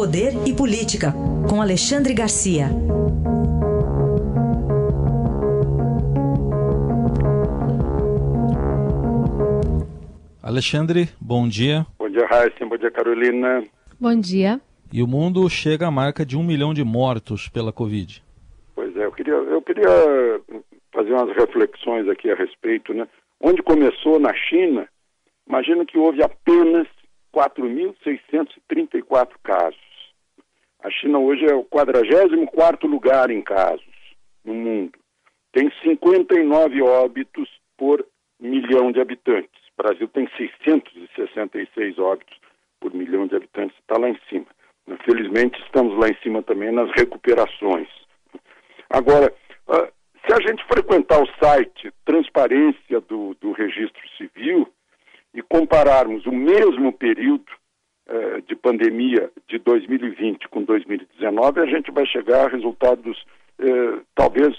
Poder 0.00 0.32
e 0.48 0.56
Política, 0.56 1.12
com 1.46 1.60
Alexandre 1.60 2.14
Garcia. 2.14 2.68
Alexandre, 10.42 11.10
bom 11.20 11.46
dia. 11.46 11.86
Bom 11.98 12.08
dia, 12.08 12.26
Raíssa. 12.26 12.64
Bom 12.64 12.78
dia, 12.78 12.90
Carolina. 12.90 13.62
Bom 14.00 14.18
dia. 14.18 14.58
E 14.90 15.02
o 15.02 15.06
mundo 15.06 15.46
chega 15.50 15.88
à 15.88 15.90
marca 15.90 16.24
de 16.24 16.34
um 16.34 16.42
milhão 16.42 16.72
de 16.72 16.82
mortos 16.82 17.50
pela 17.50 17.70
Covid. 17.70 18.22
Pois 18.74 18.96
é, 18.96 19.04
eu 19.04 19.12
queria, 19.12 19.34
eu 19.34 19.60
queria 19.60 20.40
fazer 20.94 21.12
umas 21.12 21.36
reflexões 21.36 22.08
aqui 22.08 22.30
a 22.30 22.34
respeito, 22.34 22.94
né? 22.94 23.06
Onde 23.38 23.62
começou 23.62 24.18
na 24.18 24.32
China, 24.32 24.88
imagina 25.46 25.84
que 25.84 25.98
houve 25.98 26.22
apenas 26.22 26.86
4.634 27.34 29.32
casos. 29.44 29.89
A 30.82 30.90
China 30.90 31.18
hoje 31.18 31.44
é 31.44 31.54
o 31.54 31.64
44º 31.64 32.88
lugar 32.88 33.30
em 33.30 33.42
casos 33.42 33.84
no 34.44 34.54
mundo. 34.54 34.98
Tem 35.52 35.70
59 35.82 36.82
óbitos 36.82 37.48
por 37.76 38.04
milhão 38.40 38.90
de 38.90 39.00
habitantes. 39.00 39.60
O 39.78 39.82
Brasil 39.82 40.08
tem 40.08 40.28
666 40.36 41.98
óbitos 41.98 42.38
por 42.80 42.94
milhão 42.94 43.26
de 43.26 43.36
habitantes, 43.36 43.76
está 43.78 43.98
lá 43.98 44.08
em 44.08 44.18
cima. 44.28 44.46
Felizmente, 45.04 45.60
estamos 45.62 45.98
lá 45.98 46.08
em 46.08 46.16
cima 46.22 46.42
também 46.42 46.72
nas 46.72 46.90
recuperações. 46.92 47.88
Agora, 48.88 49.32
ah, 49.68 49.88
se 50.26 50.32
a 50.32 50.40
gente 50.40 50.64
frequentar 50.64 51.22
o 51.22 51.28
site 51.42 51.92
Transparência 52.04 53.00
do, 53.02 53.34
do 53.40 53.52
Registro 53.52 54.00
Civil 54.16 54.66
e 55.34 55.42
compararmos 55.42 56.24
o 56.26 56.32
mesmo 56.32 56.92
período 56.92 57.59
eh, 58.20 58.42
de 58.46 58.54
pandemia 58.54 59.30
de 59.48 59.58
2020 59.58 60.46
com 60.48 60.62
2019, 60.62 61.60
a 61.60 61.66
gente 61.66 61.90
vai 61.90 62.04
chegar 62.06 62.44
a 62.44 62.48
resultados 62.48 63.24
eh, 63.58 63.98
talvez 64.14 64.54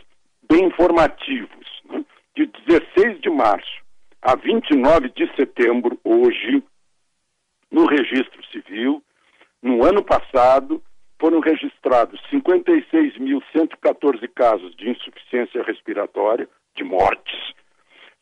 bem 0.50 0.66
informativos. 0.66 1.68
Né? 1.86 2.04
De 2.36 2.48
16 2.68 3.22
de 3.22 3.30
março 3.30 3.82
a 4.22 4.36
29 4.36 5.10
de 5.10 5.32
setembro, 5.36 6.00
hoje, 6.04 6.64
no 7.72 7.86
registro 7.86 8.44
civil, 8.52 9.04
no 9.62 9.86
ano 9.86 10.04
passado, 10.04 10.82
foram 11.20 11.40
registrados 11.40 12.20
56.114 12.32 14.28
casos 14.34 14.76
de 14.76 14.90
insuficiência 14.90 15.62
respiratória, 15.62 16.50
de 16.76 16.84
mortes, 16.84 17.51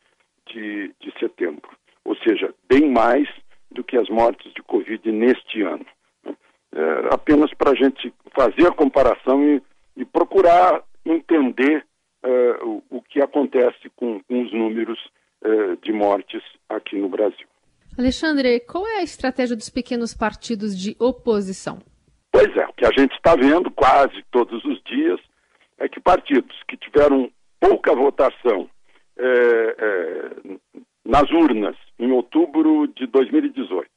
de, 0.48 0.92
de 1.00 1.14
setembro 1.20 1.70
ou 2.06 2.16
seja, 2.18 2.54
bem 2.70 2.90
mais 2.90 3.28
do 3.72 3.84
que 3.84 3.98
as 3.98 4.10
mortes 4.10 4.54
de 4.54 4.62
Covid 4.64 5.12
neste 5.12 5.62
ano. 5.62 5.86
É, 6.26 7.14
apenas 7.14 7.54
para 7.54 7.72
a 7.72 7.76
gente 7.76 8.14
fazer 8.36 8.68
a 8.68 8.74
comparação 8.74 9.44
e, 9.44 9.62
e 9.98 10.06
procurar 10.06 10.84
entender 11.06 11.86
é, 12.24 12.30
o, 12.64 12.84
o, 12.90 13.02
que 13.02 13.22
acontece 13.22 13.90
com, 13.96 14.22
com 14.24 14.44
os 14.44 14.54
números 14.54 15.00
é, 15.44 15.76
de 15.82 15.92
mortes 15.92 16.42
aqui 16.70 16.98
no 16.98 17.10
Brasil. 17.10 17.48
Alexandre, 17.98 18.60
qual 18.62 18.88
é 18.88 19.00
a 19.00 19.04
estratégia 19.04 19.56
dos 19.56 19.70
pequenos 19.70 20.16
partidos 20.16 20.78
de 20.78 20.96
oposição? 21.00 21.80
Pois 22.32 22.56
é, 22.58 22.66
o 22.66 22.74
que 22.74 22.86
a 22.86 22.92
gente 22.98 23.14
está 23.14 23.36
vendo 23.36 23.70
quase 23.70 24.24
todos 24.32 24.64
os 24.66 24.82
dias 24.84 25.20
é 25.78 25.88
que 25.88 26.00
partidos 26.00 26.56
que 26.68 26.78
tiveram 26.78 27.30
pouca 27.60 27.94
votação 27.94 28.70
é, 29.18 29.26
é, 29.26 30.32
nas 31.06 31.30
urnas 31.32 31.76
em 32.00 32.12
outubro 32.12 32.88
de 32.88 33.06
2018. 33.08 33.88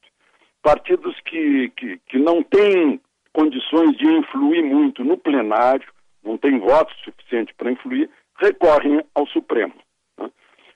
Partidos 0.61 1.15
que, 1.21 1.69
que, 1.75 1.99
que 2.07 2.19
não 2.19 2.43
têm 2.43 3.01
condições 3.37 3.95
de 3.95 4.07
influir 4.07 4.63
muito 4.63 5.03
no 5.03 5.15
plenário, 5.15 5.87
não 6.23 6.39
têm 6.39 6.57
voto 6.57 6.91
suficiente 7.03 7.53
para 7.53 7.71
influir, 7.71 8.09
recorrem 8.39 9.03
ao 9.13 9.27
Supremo. 9.27 9.75
Né? 10.19 10.31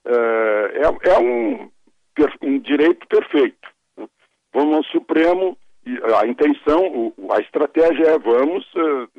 É, 0.05 0.81
é, 0.83 1.13
é 1.13 1.19
um, 1.19 1.71
um, 2.43 2.59
direito 2.59 3.07
perfeito. 3.07 3.67
Né? 3.97 4.07
Vamos 4.53 4.75
ao 4.75 4.83
Supremo 4.83 5.57
a 6.21 6.27
intenção, 6.27 7.11
a 7.31 7.39
estratégia 7.39 8.05
é 8.05 8.19
vamos 8.19 8.63
uh, 8.75 9.09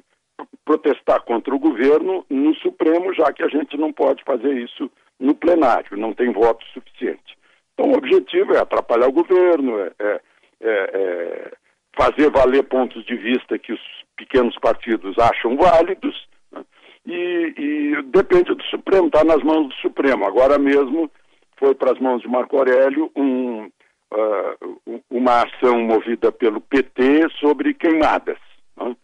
protestar 0.64 1.20
contra 1.22 1.52
o 1.52 1.58
governo 1.58 2.24
no 2.30 2.54
Supremo, 2.54 3.12
já 3.12 3.32
que 3.32 3.42
a 3.42 3.48
gente 3.48 3.76
não 3.76 3.92
pode 3.92 4.22
fazer 4.22 4.56
isso 4.56 4.88
no 5.18 5.34
plenário, 5.34 5.96
não 5.96 6.14
tem 6.14 6.30
voto 6.30 6.64
suficiente. 6.66 7.36
Então, 7.74 7.90
o 7.90 7.96
objetivo 7.96 8.54
é 8.54 8.60
atrapalhar 8.60 9.08
o 9.08 9.12
governo, 9.12 9.80
é, 9.80 9.92
é, 9.98 10.20
é, 10.60 10.72
é 10.94 11.61
fazer 11.96 12.30
valer 12.30 12.62
pontos 12.64 13.04
de 13.04 13.16
vista 13.16 13.58
que 13.58 13.72
os 13.72 13.80
pequenos 14.16 14.56
partidos 14.58 15.18
acham 15.18 15.56
válidos, 15.56 16.28
né? 16.50 16.64
e, 17.06 17.54
e, 17.56 18.02
depende 18.04 18.54
do 18.54 18.62
Supremo, 18.64 19.06
está 19.06 19.24
nas 19.24 19.42
mãos 19.42 19.68
do 19.68 19.74
Supremo. 19.74 20.24
Agora 20.24 20.58
mesmo 20.58 21.10
foi 21.58 21.74
para 21.74 21.92
as 21.92 21.98
mãos 21.98 22.22
de 22.22 22.28
Marco 22.28 22.56
Aurélio 22.56 23.10
um, 23.16 23.66
uh, 23.66 25.02
uma 25.10 25.42
ação 25.42 25.80
movida 25.80 26.32
pelo 26.32 26.60
PT 26.60 27.28
sobre 27.40 27.74
queimadas. 27.74 28.38
Né? 28.76 28.96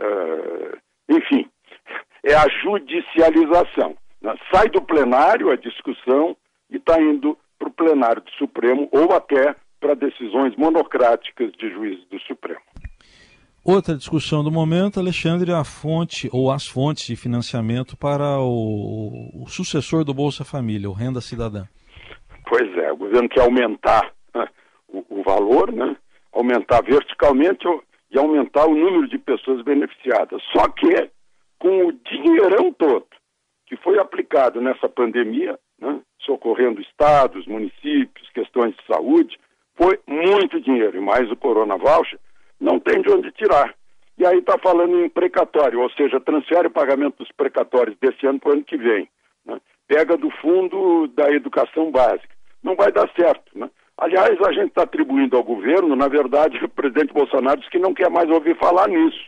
Uh, 0.00 0.78
enfim, 1.08 1.48
é 2.24 2.34
a 2.34 2.46
judicialização. 2.62 3.96
Né? 4.20 4.34
Sai 4.52 4.68
do 4.68 4.82
plenário 4.82 5.50
a 5.50 5.56
discussão 5.56 6.36
e 6.70 6.76
está 6.76 7.00
indo 7.00 7.36
para 7.58 7.68
o 7.68 7.72
plenário 7.72 8.22
do 8.22 8.30
Supremo 8.32 8.88
ou 8.92 9.12
até 9.14 9.54
para 9.82 9.94
decisões 9.94 10.54
monocráticas 10.56 11.50
de 11.58 11.68
juízes 11.68 12.06
do 12.08 12.20
Supremo. 12.20 12.60
Outra 13.64 13.96
discussão 13.96 14.42
do 14.44 14.50
momento, 14.50 15.00
Alexandre, 15.00 15.52
a 15.52 15.64
fonte 15.64 16.28
ou 16.32 16.52
as 16.52 16.66
fontes 16.66 17.04
de 17.06 17.16
financiamento 17.16 17.96
para 17.96 18.38
o, 18.38 19.42
o 19.42 19.46
sucessor 19.48 20.04
do 20.04 20.14
Bolsa 20.14 20.44
Família, 20.44 20.88
o 20.88 20.92
Renda 20.92 21.20
Cidadã. 21.20 21.64
Pois 22.48 22.76
é, 22.78 22.92
o 22.92 22.96
governo 22.96 23.28
quer 23.28 23.42
aumentar 23.42 24.12
né, 24.34 24.46
o, 24.88 25.04
o, 25.08 25.22
valor, 25.22 25.72
né, 25.72 25.96
aumentar 26.32 26.82
verticalmente 26.82 27.66
e 28.10 28.18
aumentar 28.18 28.66
o 28.66 28.74
número 28.74 29.08
de 29.08 29.18
pessoas 29.18 29.62
beneficiadas. 29.62 30.40
Só 30.52 30.68
que 30.68 31.10
com 31.58 31.86
o 31.86 31.92
dinheirão 31.92 32.72
todo 32.72 33.06
que 33.66 33.76
foi 33.76 33.98
aplicado 33.98 34.60
nessa 34.60 34.88
pandemia, 34.88 35.58
né, 35.80 36.00
socorrendo 36.20 36.80
estados, 36.80 37.46
municípios, 37.46 38.28
questões 38.34 38.74
de 38.76 38.86
saúde, 38.86 39.38
foi 39.76 39.98
muito 40.06 40.60
dinheiro. 40.60 40.96
E 40.96 41.00
mais 41.00 41.30
o 41.30 41.36
Corona 41.36 41.76
Voucher, 41.76 42.18
não 42.60 42.78
tem 42.78 43.02
de 43.02 43.10
onde 43.10 43.30
tirar. 43.32 43.74
E 44.18 44.26
aí 44.26 44.38
está 44.38 44.58
falando 44.58 45.04
em 45.04 45.08
precatório, 45.08 45.80
ou 45.80 45.90
seja, 45.90 46.20
transfere 46.20 46.68
o 46.68 46.72
pagamento 46.72 47.18
dos 47.18 47.32
precatórios 47.32 47.96
desse 47.98 48.26
ano 48.26 48.38
para 48.38 48.50
o 48.50 48.52
ano 48.52 48.64
que 48.64 48.76
vem. 48.76 49.08
Né? 49.44 49.60
Pega 49.88 50.16
do 50.16 50.30
fundo 50.30 51.08
da 51.08 51.30
educação 51.32 51.90
básica. 51.90 52.34
Não 52.62 52.76
vai 52.76 52.92
dar 52.92 53.10
certo. 53.18 53.58
Né? 53.58 53.68
Aliás, 53.96 54.40
a 54.42 54.52
gente 54.52 54.68
está 54.68 54.82
atribuindo 54.82 55.36
ao 55.36 55.42
governo, 55.42 55.96
na 55.96 56.08
verdade, 56.08 56.58
o 56.64 56.68
presidente 56.68 57.12
Bolsonaro 57.12 57.58
disse 57.58 57.70
que 57.70 57.78
não 57.78 57.94
quer 57.94 58.10
mais 58.10 58.28
ouvir 58.30 58.56
falar 58.58 58.88
nisso, 58.88 59.20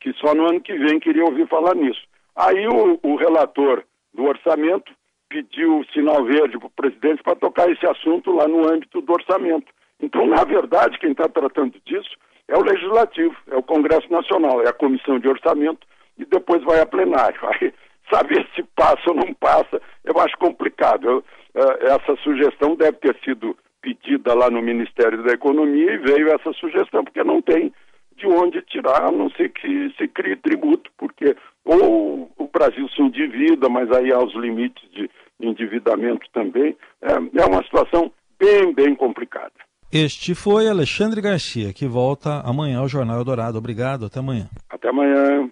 que 0.00 0.12
só 0.14 0.34
no 0.34 0.48
ano 0.48 0.60
que 0.60 0.72
vem 0.74 1.00
queria 1.00 1.24
ouvir 1.24 1.48
falar 1.48 1.74
nisso. 1.74 2.02
Aí 2.34 2.66
o, 2.68 2.98
o 3.02 3.16
relator 3.16 3.84
do 4.14 4.24
orçamento 4.24 4.92
pediu 5.28 5.84
sinal 5.92 6.24
verde 6.24 6.58
para 6.58 6.66
o 6.66 6.70
presidente 6.70 7.22
para 7.22 7.36
tocar 7.36 7.70
esse 7.70 7.86
assunto 7.86 8.32
lá 8.32 8.46
no 8.46 8.68
âmbito 8.68 9.00
do 9.00 9.12
orçamento. 9.12 9.66
Então, 10.00 10.26
na 10.26 10.44
verdade, 10.44 10.98
quem 10.98 11.12
está 11.12 11.28
tratando 11.28 11.74
disso 11.84 12.10
é 12.48 12.56
o 12.56 12.62
Legislativo, 12.62 13.34
é 13.50 13.56
o 13.56 13.62
Congresso 13.62 14.10
Nacional, 14.10 14.62
é 14.62 14.68
a 14.68 14.72
Comissão 14.72 15.18
de 15.18 15.28
Orçamento 15.28 15.86
e 16.18 16.24
depois 16.24 16.62
vai 16.62 16.80
a 16.80 16.86
plenário. 16.86 17.38
Aí, 17.60 17.72
saber 18.12 18.46
se 18.54 18.62
passa 18.74 19.02
ou 19.08 19.14
não 19.14 19.34
passa, 19.34 19.80
eu 20.04 20.18
acho 20.20 20.36
complicado. 20.38 21.08
Eu, 21.08 21.24
eh, 21.54 21.86
essa 21.86 22.16
sugestão 22.22 22.76
deve 22.76 22.98
ter 22.98 23.16
sido 23.24 23.56
pedida 23.80 24.34
lá 24.34 24.50
no 24.50 24.62
Ministério 24.62 25.22
da 25.22 25.32
Economia 25.32 25.92
e 25.92 25.98
veio 25.98 26.28
essa 26.28 26.52
sugestão, 26.52 27.04
porque 27.04 27.22
não 27.24 27.42
tem 27.42 27.72
de 28.16 28.26
onde 28.26 28.62
tirar, 28.62 29.04
a 29.04 29.12
não 29.12 29.30
ser 29.30 29.50
que 29.50 29.92
se 29.98 30.08
crie 30.08 30.36
tributo, 30.36 30.90
porque 30.96 31.36
ou 31.64 32.30
o 32.38 32.48
Brasil 32.48 32.88
se 32.88 33.02
endivida, 33.36 33.68
mas 33.68 33.90
aí 33.92 34.12
há 34.12 34.18
os 34.18 34.34
limites 34.34 34.82
de 34.90 35.10
endividamento 35.40 36.26
também. 36.32 36.76
É, 37.02 37.12
é 37.12 37.46
uma 37.46 37.62
situação 37.62 38.10
bem, 38.38 38.74
bem 38.74 38.94
complicada. 38.94 39.52
Este 39.92 40.34
foi 40.34 40.68
Alexandre 40.68 41.20
Garcia, 41.20 41.72
que 41.72 41.86
volta 41.86 42.40
amanhã 42.44 42.80
ao 42.80 42.88
Jornal 42.88 43.22
Dourado. 43.24 43.58
Obrigado, 43.58 44.06
até 44.06 44.18
amanhã. 44.18 44.48
Até 44.68 44.88
amanhã. 44.88 45.48